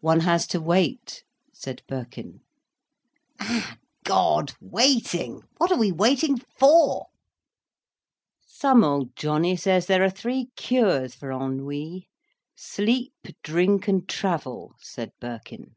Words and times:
"One 0.00 0.18
has 0.26 0.48
to 0.48 0.60
wait," 0.60 1.22
said 1.54 1.84
Birkin. 1.86 2.40
"Ah 3.38 3.76
God! 4.02 4.54
Waiting! 4.60 5.42
What 5.58 5.70
are 5.70 5.78
we 5.78 5.92
waiting 5.92 6.38
for?" 6.58 7.06
"Some 8.44 8.82
old 8.82 9.14
Johnny 9.14 9.54
says 9.54 9.86
there 9.86 10.02
are 10.02 10.10
three 10.10 10.46
cures 10.56 11.14
for 11.14 11.30
ennui, 11.30 12.08
sleep, 12.56 13.14
drink, 13.44 13.86
and 13.86 14.08
travel," 14.08 14.74
said 14.80 15.12
Birkin. 15.20 15.76